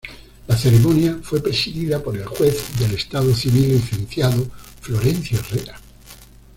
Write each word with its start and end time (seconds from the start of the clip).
La 0.47 0.57
ceremonia 0.57 1.19
fue 1.21 1.43
presidida 1.43 2.01
por 2.01 2.17
el 2.17 2.25
Juez 2.25 2.69
del 2.79 2.95
Estado 2.95 3.35
Civil, 3.35 3.73
licenciado 3.73 4.47
Florencio 4.81 5.37
Herrera. 5.37 5.79